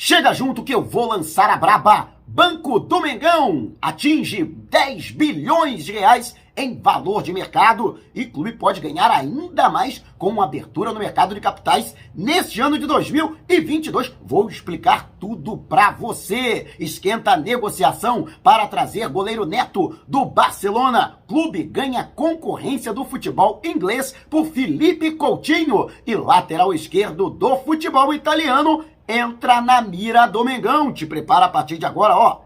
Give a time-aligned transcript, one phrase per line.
[0.00, 2.10] Chega junto que eu vou lançar a braba.
[2.24, 8.80] Banco do Mengão atinge 10 bilhões de reais em valor de mercado e clube pode
[8.80, 14.14] ganhar ainda mais com uma abertura no mercado de capitais neste ano de 2022.
[14.22, 16.68] Vou explicar tudo para você.
[16.78, 21.18] Esquenta a negociação para trazer goleiro Neto do Barcelona.
[21.26, 28.84] Clube ganha concorrência do futebol inglês por Felipe Coutinho e lateral esquerdo do futebol italiano
[29.08, 30.92] entra na mira do Mengão.
[30.92, 32.42] Te prepara a partir de agora, ó.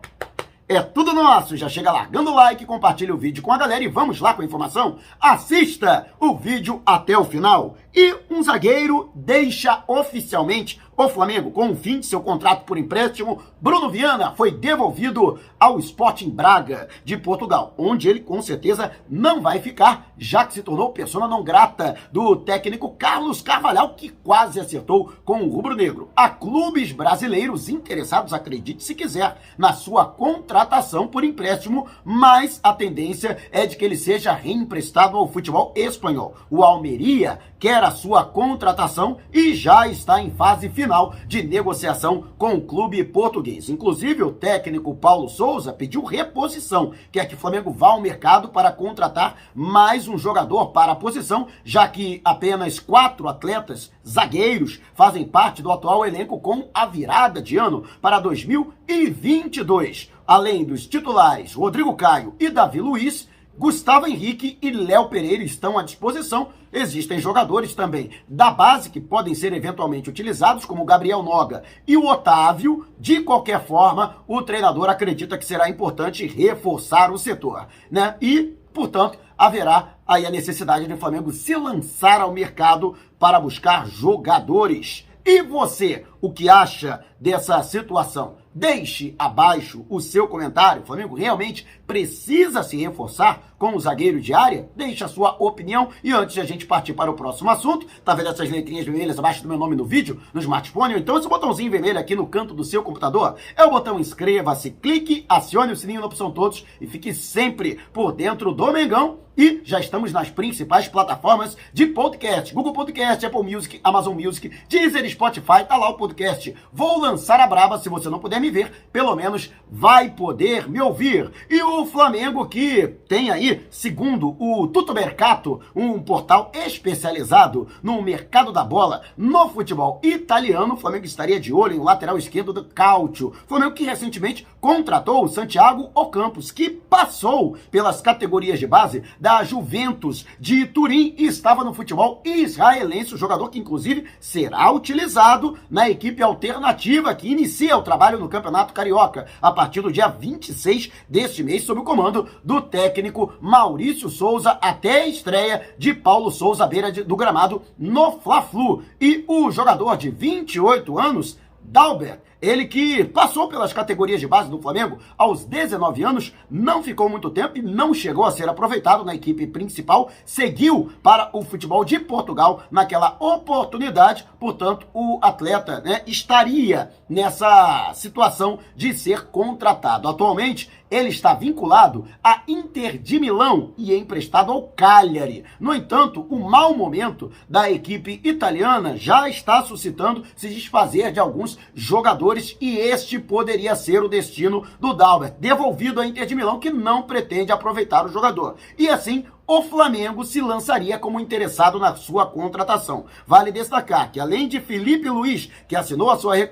[0.69, 1.57] É tudo nosso.
[1.57, 4.41] Já chega largando o like, compartilha o vídeo com a galera e vamos lá com
[4.41, 4.99] a informação.
[5.21, 7.77] Assista o vídeo até o final.
[7.95, 13.41] E um zagueiro deixa oficialmente o Flamengo, com o fim de seu contrato por empréstimo,
[13.59, 19.59] Bruno Viana foi devolvido ao Sporting Braga de Portugal, onde ele com certeza não vai
[19.59, 25.11] ficar, já que se tornou persona não grata do técnico Carlos Carvalhal, que quase acertou
[25.25, 26.11] com o rubro-negro.
[26.15, 33.39] Há clubes brasileiros interessados, acredite se quiser, na sua contratação por empréstimo, mas a tendência
[33.51, 36.35] é de que ele seja reemprestado ao futebol espanhol.
[36.51, 40.92] O Almeria quer a sua contratação e já está em fase final
[41.27, 43.71] de negociação com o clube português.
[43.71, 48.71] Inclusive, o técnico Paulo Souza pediu reposição, quer que o Flamengo vá ao mercado para
[48.71, 55.63] contratar mais um jogador para a posição, já que apenas quatro atletas zagueiros fazem parte
[55.63, 60.13] do atual elenco com a virada de ano para 2022.
[60.27, 65.83] Além dos titulares Rodrigo Caio e Davi Luiz, Gustavo Henrique e Léo Pereira estão à
[65.83, 66.49] disposição.
[66.73, 72.07] Existem jogadores também da base que podem ser eventualmente utilizados, como Gabriel Noga e o
[72.07, 72.87] Otávio.
[72.99, 78.17] De qualquer forma, o treinador acredita que será importante reforçar o setor, né?
[78.23, 85.07] E, portanto, haverá aí a necessidade do Flamengo se lançar ao mercado para buscar jogadores.
[85.25, 88.42] E você, o que acha dessa situação?
[88.55, 90.83] Deixe abaixo o seu comentário.
[90.83, 94.69] O Flamengo realmente precisa se reforçar com o zagueiro de área?
[94.75, 95.91] Deixe a sua opinião.
[96.03, 99.17] E antes de a gente partir para o próximo assunto, tá vendo essas letrinhas vermelhas
[99.17, 100.95] abaixo do meu nome no vídeo, no smartphone?
[100.95, 103.37] Ou então esse botãozinho vermelho aqui no canto do seu computador?
[103.57, 108.11] É o botão inscreva-se, clique, acione o sininho na opção todos e fique sempre por
[108.11, 113.81] dentro do Mengão e já estamos nas principais plataformas de podcast: Google Podcast, Apple Music,
[113.83, 115.65] Amazon Music, Deezer, Spotify.
[115.67, 116.55] Tá lá o podcast.
[116.71, 117.79] Vou lançar a braba.
[117.79, 121.31] Se você não puder me ver, pelo menos vai poder me ouvir.
[121.49, 128.53] E o Flamengo, que tem aí, segundo o Tuto Mercato, um portal especializado no mercado
[128.53, 133.33] da bola no futebol italiano, o Flamengo estaria de olho em lateral esquerdo do Cautio.
[133.47, 140.25] Flamengo que recentemente contratou o Santiago Ocampos, que passou pelas categorias de base da Juventus
[140.39, 146.23] de Turim e estava no futebol israelense, o jogador que inclusive será utilizado na equipe
[146.23, 151.65] alternativa que inicia o trabalho no Campeonato Carioca a partir do dia 26 deste mês,
[151.65, 156.93] sob o comando do técnico Maurício Souza, até a estreia de Paulo Souza à beira
[156.93, 158.85] de, do gramado no Fla-Flu.
[159.01, 164.61] E o jogador de 28 anos, Dalbert, ele que passou pelas categorias de base do
[164.61, 169.15] Flamengo aos 19 anos, não ficou muito tempo e não chegou a ser aproveitado na
[169.15, 176.91] equipe principal, seguiu para o futebol de Portugal naquela oportunidade, portanto, o atleta né, estaria
[177.09, 180.09] nessa situação de ser contratado.
[180.09, 185.43] Atualmente, ele está vinculado a Inter de Milão e é emprestado ao Cagliari.
[185.59, 191.59] No entanto, o mau momento da equipe italiana já está suscitando se desfazer de alguns
[191.75, 196.71] jogadores e este poderia ser o destino do Dalbert, devolvido à Inter de Milão, que
[196.71, 198.57] não pretende aproveitar o jogador.
[198.79, 203.07] E assim, o Flamengo se lançaria como interessado na sua contratação.
[203.27, 206.51] Vale destacar que, além de Felipe Luiz, que assinou a sua re,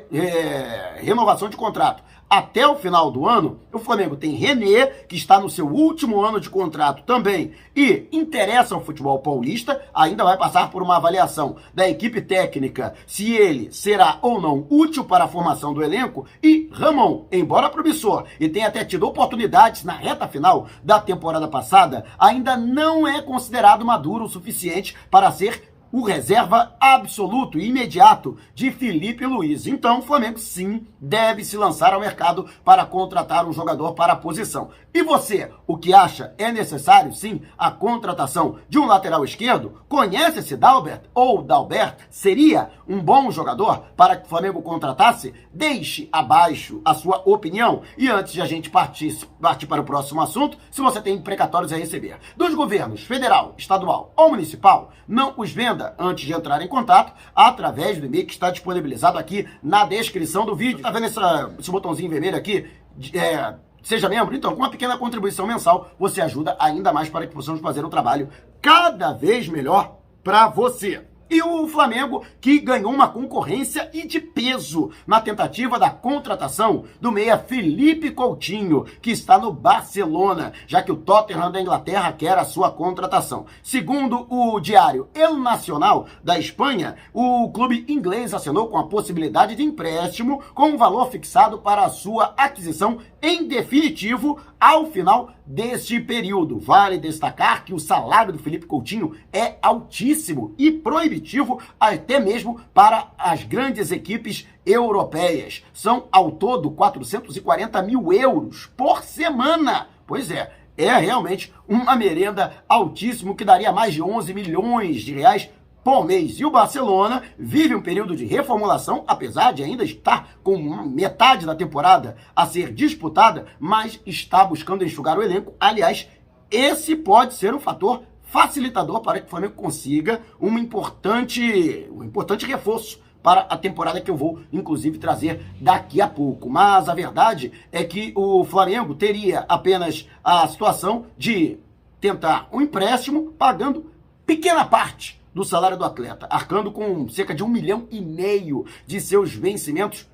[1.00, 5.50] renovação de contrato até o final do ano, o Flamengo tem René, que está no
[5.50, 10.80] seu último ano de contrato também, e interessa ao futebol paulista, ainda vai passar por
[10.80, 15.82] uma avaliação da equipe técnica se ele será ou não útil para a formação do
[15.82, 21.48] elenco, e Ramon, embora promissor e tenha até tido oportunidades na reta final da temporada
[21.48, 28.36] passada, ainda não é considerado maduro o suficiente para ser o reserva absoluto e imediato
[28.54, 29.66] de Felipe Luiz.
[29.66, 34.16] Então, o Flamengo sim deve se lançar ao mercado para contratar um jogador para a
[34.16, 34.70] posição.
[34.92, 36.34] E você, o que acha?
[36.36, 39.80] É necessário sim a contratação de um lateral esquerdo?
[39.88, 41.96] Conhece esse Dalbert ou Dalbert?
[42.10, 45.32] Seria um bom jogador para que o Flamengo contratasse?
[45.54, 47.82] Deixe abaixo a sua opinião.
[47.96, 51.72] E antes de a gente partir, partir para o próximo assunto, se você tem precatórios
[51.72, 56.68] a receber dos governos federal, estadual ou municipal, não os venda antes de entrar em
[56.68, 60.86] contato através do e-mail que está disponibilizado aqui na descrição do vídeo.
[60.90, 62.68] Tá vendo essa, esse botãozinho vermelho aqui?
[63.14, 64.34] É, seja membro.
[64.34, 67.88] Então, com uma pequena contribuição mensal, você ajuda ainda mais para que possamos fazer um
[67.88, 68.28] trabalho
[68.60, 71.06] cada vez melhor para você.
[71.30, 77.12] E o Flamengo, que ganhou uma concorrência e de peso na tentativa da contratação do
[77.12, 82.44] meia Felipe Coutinho, que está no Barcelona, já que o Tottenham da Inglaterra quer a
[82.44, 83.46] sua contratação.
[83.62, 89.62] Segundo o diário El Nacional da Espanha, o clube inglês assinou com a possibilidade de
[89.62, 96.58] empréstimo com um valor fixado para a sua aquisição em definitivo ao final deste período.
[96.58, 100.70] Vale destacar que o salário do Felipe Coutinho é altíssimo e
[101.20, 105.62] proibitivo até mesmo para as grandes equipes europeias.
[105.72, 109.88] São ao todo 440 mil euros por semana.
[110.06, 115.48] Pois é, é realmente uma merenda altíssimo que daria mais de 11 milhões de reais
[115.84, 116.38] por mês.
[116.38, 121.54] E o Barcelona vive um período de reformulação, apesar de ainda estar com metade da
[121.54, 125.54] temporada a ser disputada, mas está buscando enxugar o elenco.
[125.58, 126.06] Aliás,
[126.50, 132.46] esse pode ser um fator facilitador para que o Flamengo consiga um importante, um importante
[132.46, 136.48] reforço para a temporada que eu vou, inclusive, trazer daqui a pouco.
[136.48, 141.58] Mas a verdade é que o Flamengo teria apenas a situação de
[142.00, 143.90] tentar um empréstimo pagando
[144.24, 149.00] pequena parte do salário do atleta, arcando com cerca de um milhão e meio de
[149.00, 150.08] seus vencimentos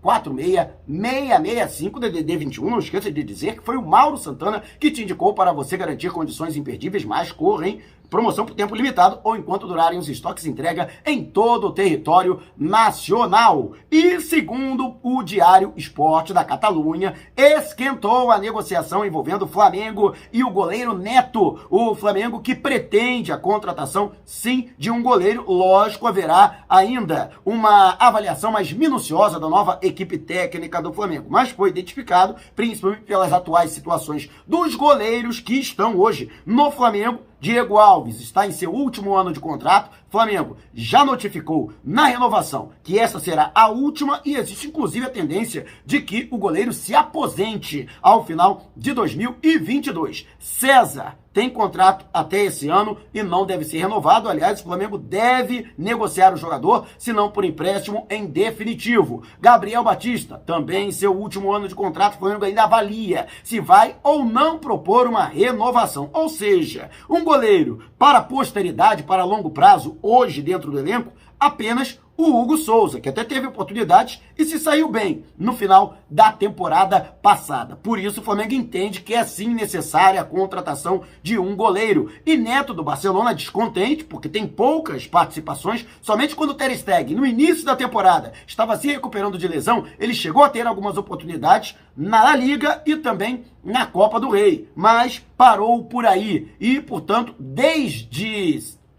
[0.04, 2.70] 9986466665 DDD 21.
[2.70, 6.10] Não esqueça de dizer que foi o Mauro Santana que te indicou para você garantir
[6.10, 7.80] condições imperdíveis, mais correm
[8.10, 13.70] Promoção por tempo limitado ou enquanto durarem os estoques entrega em todo o território nacional.
[13.88, 20.50] E segundo o Diário Esporte da Catalunha, esquentou a negociação envolvendo o Flamengo e o
[20.50, 21.60] goleiro Neto.
[21.70, 25.44] O Flamengo que pretende a contratação, sim, de um goleiro.
[25.46, 31.26] Lógico, haverá ainda uma avaliação mais minuciosa da nova equipe técnica do Flamengo.
[31.28, 37.78] Mas foi identificado, principalmente pelas atuais situações dos goleiros que estão hoje no Flamengo Diego
[37.78, 39.90] Alves está em seu último ano de contrato.
[40.10, 45.64] Flamengo já notificou na renovação que essa será a última e existe inclusive a tendência
[45.86, 50.26] de que o goleiro se aposente ao final de 2022.
[50.38, 54.28] César tem contrato até esse ano e não deve ser renovado.
[54.28, 59.22] Aliás, o Flamengo deve negociar o jogador, se não por empréstimo em definitivo.
[59.40, 63.96] Gabriel Batista, também em seu último ano de contrato, o Flamengo ainda avalia se vai
[64.02, 66.10] ou não propor uma renovação.
[66.12, 71.98] Ou seja, um goleiro para a posteridade, para longo prazo, hoje dentro do elenco, apenas
[72.20, 77.00] o Hugo Souza, que até teve oportunidades e se saiu bem no final da temporada
[77.22, 77.76] passada.
[77.76, 82.10] Por isso, o Flamengo entende que é sim necessária a contratação de um goleiro.
[82.26, 87.24] E Neto do Barcelona, descontente, porque tem poucas participações, somente quando o Ter Stegen, no
[87.24, 92.36] início da temporada, estava se recuperando de lesão, ele chegou a ter algumas oportunidades na
[92.36, 96.52] Liga e também na Copa do Rei, mas parou por aí.
[96.60, 98.54] E, portanto, desde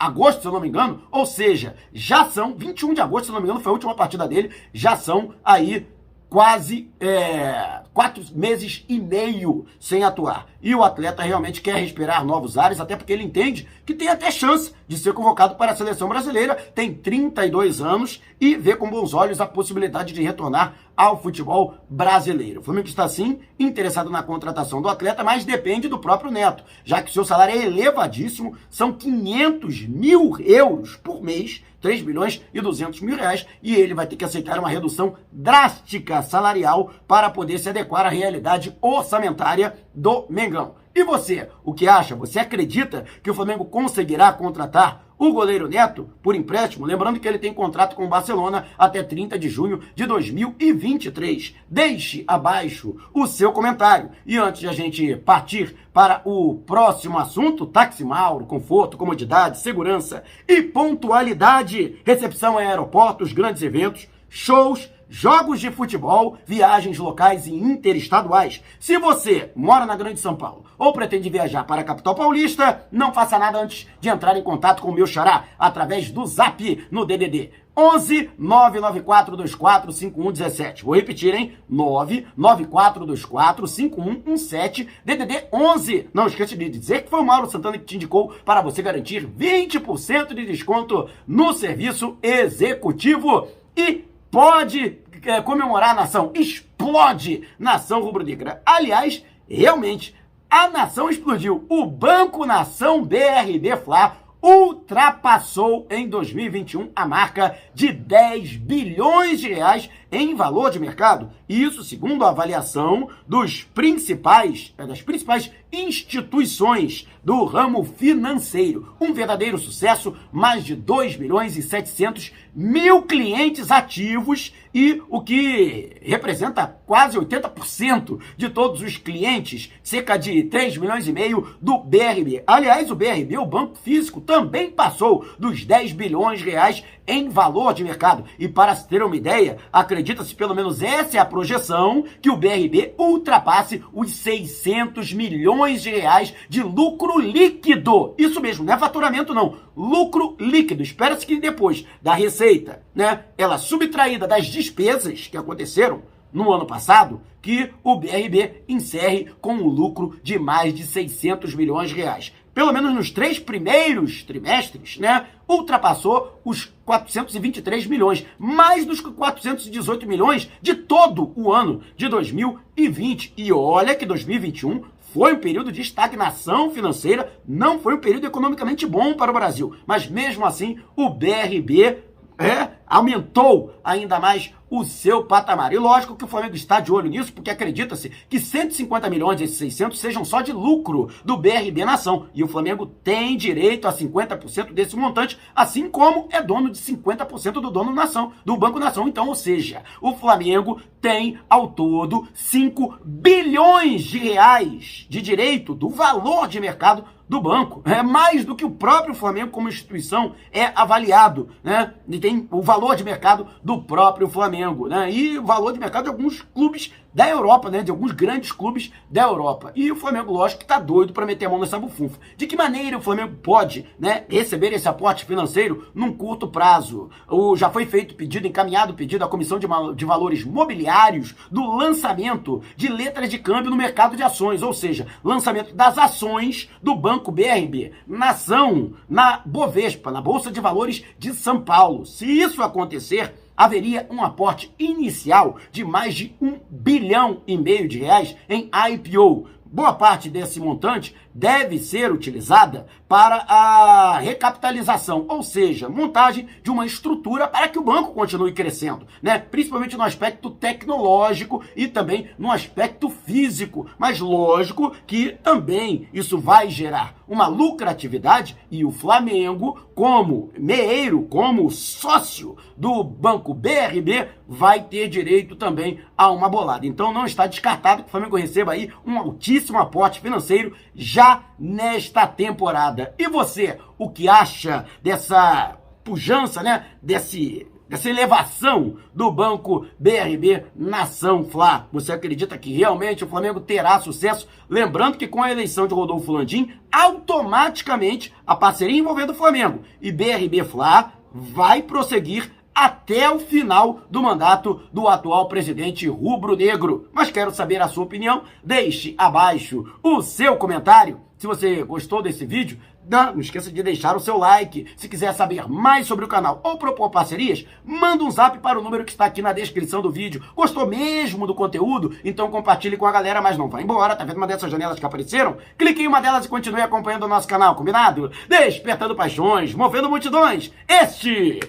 [0.05, 3.33] agosto, se eu não me engano, ou seja, já são, 21 de agosto, se eu
[3.33, 5.87] não me engano, foi a última partida dele, já são aí
[6.29, 10.47] quase é, quatro meses e meio sem atuar.
[10.61, 14.29] E o atleta realmente quer respirar novos ares, até porque ele entende que tem até
[14.31, 19.13] chance de ser convocado para a seleção brasileira, tem 32 anos e vê com bons
[19.13, 22.61] olhos a possibilidade de retornar ao futebol brasileiro.
[22.61, 27.01] O Flamengo está sim interessado na contratação do atleta, mas depende do próprio Neto, já
[27.01, 33.01] que seu salário é elevadíssimo, são 500 mil euros por mês 3 bilhões e 200
[33.01, 37.67] mil reais e ele vai ter que aceitar uma redução drástica salarial para poder se
[37.67, 40.75] adequar à realidade orçamentária do Mengão.
[40.93, 42.15] E você, o que acha?
[42.15, 47.37] Você acredita que o Flamengo conseguirá contratar o goleiro Neto por empréstimo, lembrando que ele
[47.37, 51.55] tem contrato com o Barcelona até 30 de junho de 2023.
[51.69, 54.09] Deixe abaixo o seu comentário.
[54.25, 60.23] E antes de a gente partir para o próximo assunto, táxi Mauro, conforto, comodidade, segurança
[60.47, 68.63] e pontualidade, recepção em aeroportos, grandes eventos, shows, jogos de futebol, viagens locais e interestaduais.
[68.79, 73.13] Se você mora na Grande São Paulo ou pretende viajar para a capital paulista, não
[73.13, 77.05] faça nada antes de entrar em contato com o meu xará através do Zap no
[77.05, 80.85] DDD 11 99424 5117.
[80.85, 81.57] Vou repetir, hein?
[81.69, 86.09] 99424 5117 DDD 11.
[86.13, 89.27] Não esqueça de dizer que foi o Mauro Santana que te indicou para você garantir
[89.27, 96.31] 20% de desconto no serviço executivo e pode é, comemorar a nação.
[96.33, 98.61] Explode nação rubro-negra.
[98.65, 100.15] Aliás, realmente,
[100.49, 101.65] a nação explodiu.
[101.69, 109.87] O Banco Nação BRD Fla ultrapassou em 2021 a marca de 10 bilhões de reais
[110.11, 111.29] em valor de mercado.
[111.47, 118.95] Isso segundo a avaliação dos principais, é, das principais instituições do ramo financeiro.
[118.99, 125.97] Um verdadeiro sucesso, mais de 2 milhões e 700 mil clientes ativos e o que
[126.01, 132.43] representa quase 80% de todos os clientes, cerca de 3 milhões e meio do BRB.
[132.45, 137.83] Aliás, o BRB, o banco físico, também passou dos 10 bilhões reais em valor de
[137.83, 138.23] mercado.
[138.39, 142.37] E para se ter uma ideia, acredita-se, pelo menos essa é a projeção, que o
[142.37, 148.15] BRB ultrapasse os 600 milhões de reais de lucro líquido.
[148.17, 150.81] Isso mesmo, não é faturamento não, lucro líquido.
[150.81, 156.01] Espera-se que depois da receita, né, ela subtraída das despesas que aconteceram,
[156.31, 161.89] no ano passado, que o BRB encerre com um lucro de mais de 600 milhões
[161.89, 168.99] de reais pelo menos nos três primeiros trimestres, né, ultrapassou os 423 milhões, mais dos
[168.99, 173.33] 418 milhões de todo o ano de 2020.
[173.37, 178.85] E olha que 2021 foi um período de estagnação financeira, não foi um período economicamente
[178.85, 179.75] bom para o Brasil.
[179.85, 182.03] Mas mesmo assim, o BRB
[182.37, 185.73] é, aumentou ainda mais o seu patamar.
[185.73, 189.57] E lógico que o Flamengo está de olho nisso, porque acredita-se que 150 milhões desses
[189.57, 192.27] 600 sejam só de lucro do BRB Nação.
[192.33, 197.53] E o Flamengo tem direito a 50% desse montante, assim como é dono de 50%
[197.53, 199.09] do dono Nação, do Banco Nação.
[199.09, 205.89] Então, ou seja, o Flamengo tem ao todo 5 bilhões de reais de direito do
[205.89, 207.81] valor de mercado do banco.
[207.85, 211.93] É mais do que o próprio Flamengo como instituição é avaliado, né?
[212.05, 215.11] E tem o valor de mercado do próprio Flamengo, né?
[215.11, 217.83] E valor de mercado de alguns clubes da Europa, né?
[217.83, 219.71] De alguns grandes clubes da Europa.
[219.75, 222.19] E o Flamengo, lógico, que tá doido para meter a mão nessa bufunfa.
[222.37, 227.09] De que maneira o Flamengo pode, né, receber esse aporte financeiro num curto prazo?
[227.29, 232.61] O, já foi feito pedido, encaminhado pedido à Comissão de, de Valores Mobiliários do lançamento
[232.75, 237.31] de letras de câmbio no mercado de ações, ou seja, lançamento das ações do Banco
[237.31, 242.05] BRB, nação, na Bovespa, na Bolsa de Valores de São Paulo.
[242.05, 247.99] Se isso acontecer, haveria um aporte inicial de mais de um bilhão e meio de
[247.99, 249.47] reais em IPO.
[249.65, 256.85] Boa parte desse montante deve ser utilizada para a recapitalização, ou seja, montagem de uma
[256.85, 259.37] estrutura para que o banco continue crescendo, né?
[259.37, 263.87] Principalmente no aspecto tecnológico e também no aspecto físico.
[263.99, 271.69] Mas lógico que também isso vai gerar uma lucratividade e o Flamengo, como meeiro, como
[271.69, 276.85] sócio do Banco BRB, vai ter direito também a uma bolada.
[276.85, 281.20] Então não está descartado que o Flamengo receba aí um altíssimo aporte financeiro já
[281.57, 283.13] nesta temporada.
[283.17, 286.85] E você, o que acha dessa pujança, né?
[287.01, 291.89] Desse dessa elevação do banco BRB Nação Fla.
[291.91, 294.47] Você acredita que realmente o Flamengo terá sucesso?
[294.69, 300.09] Lembrando que com a eleição de Rodolfo Landim, automaticamente a parceria envolvendo o Flamengo e
[300.09, 302.49] BRB Fla vai prosseguir
[302.81, 307.07] até o final do mandato do atual presidente rubro-negro.
[307.13, 308.41] Mas quero saber a sua opinião.
[308.63, 311.21] Deixe abaixo o seu comentário.
[311.37, 314.87] Se você gostou desse vídeo, não, esqueça de deixar o seu like.
[314.97, 318.81] Se quiser saber mais sobre o canal ou propor parcerias, manda um zap para o
[318.81, 320.43] número que está aqui na descrição do vídeo.
[320.55, 322.15] Gostou mesmo do conteúdo?
[322.25, 324.15] Então compartilhe com a galera, mas não vá embora.
[324.15, 325.57] Tá vendo uma dessas janelas que apareceram?
[325.77, 328.31] Clique em uma delas e continue acompanhando o nosso canal, combinado?
[328.49, 330.71] Despertando paixões, movendo multidões.
[330.87, 331.59] Este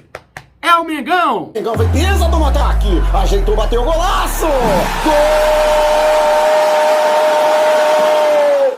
[0.63, 1.51] é o Mengão!
[1.55, 4.47] Mengão foi pisa do ataque, ajeitou, bateu o golaço!
[5.05, 5.13] Gol!